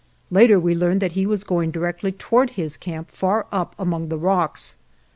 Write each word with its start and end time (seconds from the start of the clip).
Later 0.31 0.59
we 0.59 0.73
learned 0.73 0.99
that 1.03 1.11
he 1.11 1.27
was 1.27 1.43
going 1.43 1.69
directly 1.69 2.11
toward 2.11 2.49
his 2.57 2.75
camp 2.75 3.11
far 3.11 3.45
up 3.51 3.75
among 3.77 4.07
the 4.09 4.17
rocks. 4.17 4.77